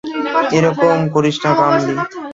[0.57, 1.93] এরকম করিস না, কামলি।